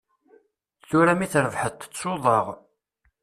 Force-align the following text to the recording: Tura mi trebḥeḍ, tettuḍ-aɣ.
Tura 0.87 1.13
mi 1.17 1.27
trebḥeḍ, 1.31 1.73
tettuḍ-aɣ. 1.75 2.45